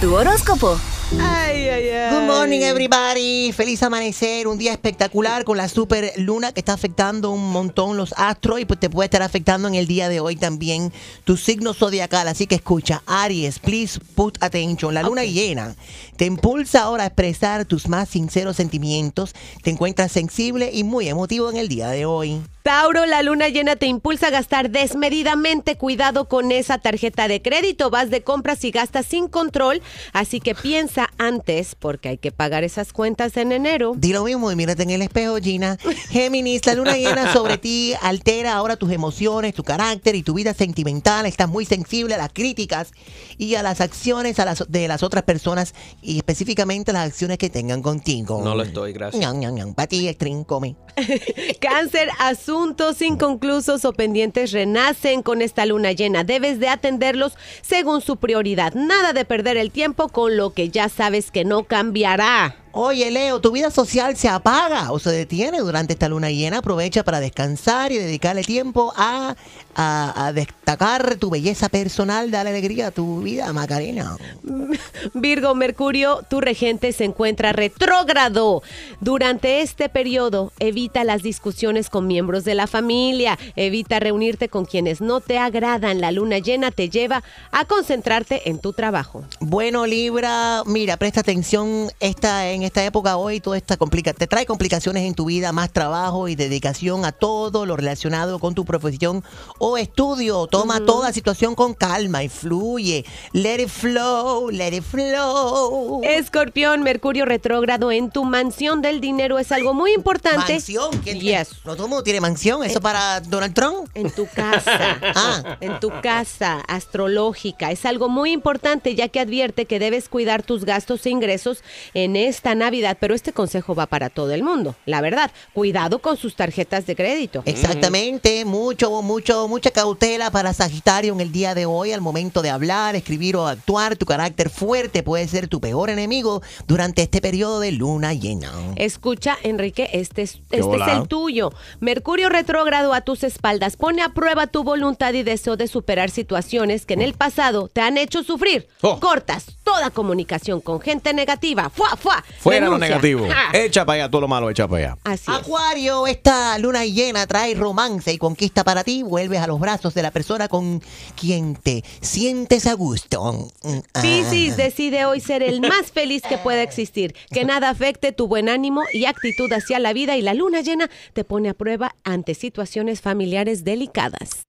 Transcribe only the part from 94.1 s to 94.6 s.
te trae